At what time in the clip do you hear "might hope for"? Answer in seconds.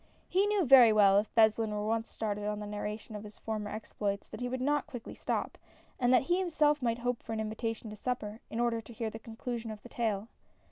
6.81-7.33